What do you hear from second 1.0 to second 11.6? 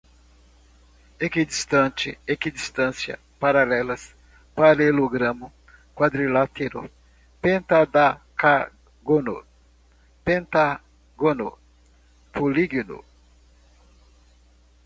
equidistantes, equidistância, paralelas, paralelogramo, quadrilátero, pentadacágono, pentágono,